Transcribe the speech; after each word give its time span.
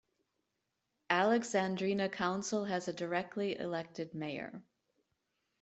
Alexandrina 1.11 2.09
Council 2.09 2.65
has 2.65 2.87
a 2.87 2.93
directly 2.93 3.55
elected 3.59 4.15
mayor. 4.15 4.63